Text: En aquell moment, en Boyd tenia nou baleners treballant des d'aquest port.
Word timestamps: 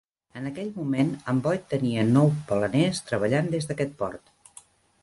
En 0.39 0.45
aquell 0.51 0.71
moment, 0.77 1.11
en 1.33 1.41
Boyd 1.49 1.67
tenia 1.75 2.07
nou 2.09 2.33
baleners 2.49 3.05
treballant 3.13 3.55
des 3.55 3.71
d'aquest 3.71 3.97
port. 4.03 4.37